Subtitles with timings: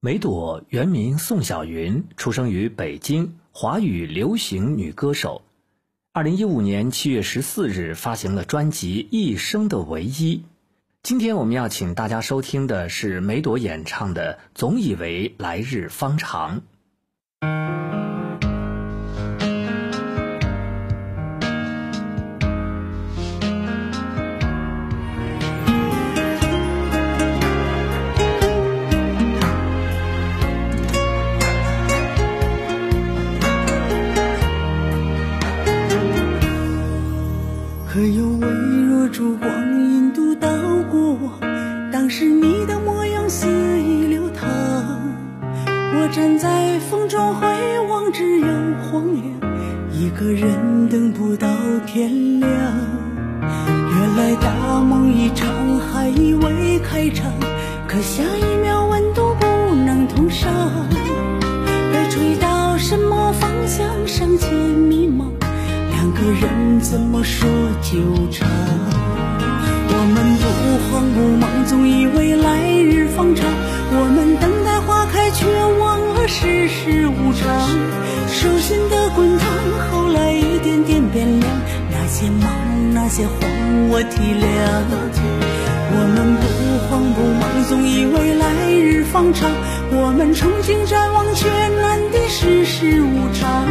[0.00, 5.42] 梅朵原名宋小云，出生于北京，华语流行女歌手。
[6.12, 10.36] 二零一五年七月十四日发行了专辑《一生的唯一》。
[11.02, 16.62] 今天我们要请大家收听的是梅朵演唱的《总以为来日方长》。
[37.90, 38.46] 可有微
[38.86, 39.50] 弱烛光
[39.82, 40.46] 引渡到
[40.90, 41.40] 过往？
[41.90, 43.48] 当时你的模样肆
[43.80, 44.46] 意流淌。
[45.66, 47.46] 我站在风中回
[47.88, 48.46] 望，只有
[48.82, 49.24] 荒凉。
[49.90, 51.48] 一个人等不到
[51.86, 52.50] 天亮。
[53.40, 55.48] 原来大梦一场，
[55.90, 57.32] 还以为开场。
[57.86, 60.52] 可下一秒温度不能同上。
[61.90, 65.24] 被吹到什么方向，尚且迷茫。
[66.08, 67.46] 两个人怎么说
[67.82, 67.98] 纠
[68.32, 68.48] 缠？
[69.90, 70.48] 我们不
[70.88, 73.44] 慌不忙，总以为来日方长。
[73.92, 75.44] 我们等待花开，却
[75.78, 77.68] 忘了世事无常。
[78.26, 79.52] 手心的滚烫，
[79.90, 81.50] 后来一点点变凉。
[81.90, 82.48] 那些忙，
[82.94, 83.36] 那些慌，
[83.90, 84.48] 我体谅。
[85.92, 89.50] 我们不慌不忙，总以为来日方长。
[89.90, 93.68] 我们憧憬展望，却难敌世事无常。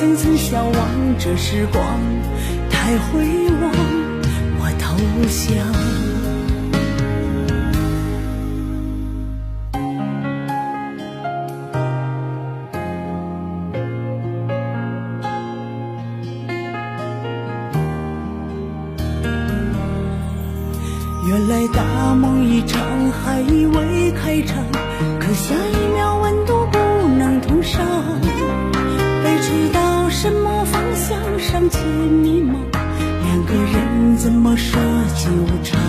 [0.00, 0.74] 层层消亡，
[1.18, 1.84] 这时光
[2.70, 3.20] 太辉
[3.60, 3.70] 煌，
[4.58, 4.96] 我投
[5.28, 5.60] 降。
[21.28, 24.64] 原来大梦一场，还以为开场，
[31.90, 32.54] 迷茫，
[33.24, 34.80] 两个人怎么说
[35.16, 35.30] 纠
[35.62, 35.80] 缠？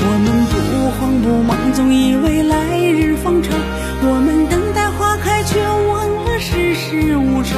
[0.00, 0.54] 我们不
[0.96, 3.52] 慌不忙，总以为来日方长。
[4.00, 7.56] 我们等待花开，却忘了世事无常。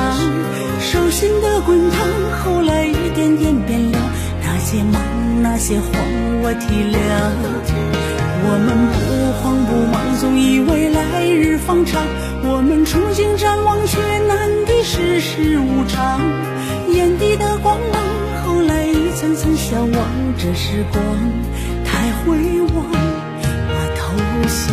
[0.81, 1.99] 手心的滚烫，
[2.43, 4.03] 后来一点点变凉。
[4.43, 5.00] 那些忙，
[5.43, 5.88] 那些慌，
[6.43, 6.99] 我体谅。
[8.43, 12.03] 我们不慌不忙，总以为来日方长。
[12.43, 14.70] 我们憧憬展望，却难敌。
[14.82, 16.19] 世事无常，
[16.93, 18.03] 眼底的光芒，
[18.45, 19.93] 后来一层层消亡。
[20.37, 21.03] 这时光
[21.84, 22.84] 太辉煌，
[23.69, 24.03] 我投
[24.49, 24.69] 降。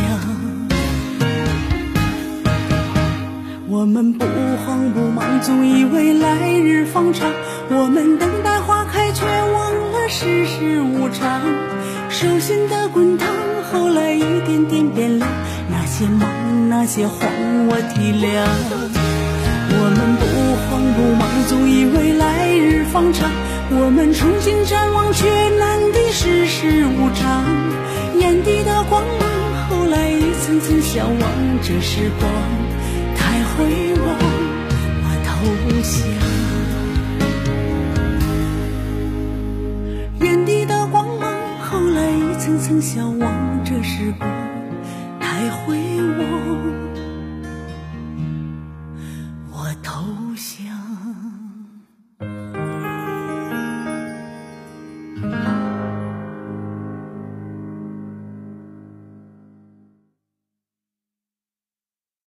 [3.67, 4.25] 我们不
[4.65, 7.31] 慌不忙，总以为来日方长。
[7.69, 11.41] 我们等待花开，却忘了世事无常。
[12.09, 13.27] 手心的滚烫，
[13.71, 15.29] 后来一点点变凉。
[15.69, 17.29] 那些忙，那些慌，
[17.67, 19.16] 我体谅。
[23.09, 25.25] 我们憧憬展望，却
[25.57, 27.45] 难敌世事无常。
[28.19, 29.29] 眼底的光芒，
[29.69, 31.17] 后来一层层消亡。
[31.63, 32.29] 这时光
[33.15, 34.03] 太辉煌，
[35.03, 35.31] 我投
[35.83, 35.95] 降。
[40.27, 41.31] 眼底的光芒，
[41.61, 43.61] 后来一层层消亡。
[43.63, 44.29] 这时光
[45.21, 45.77] 太辉
[46.17, 46.27] 煌。
[49.83, 50.01] 投
[50.35, 50.76] 降。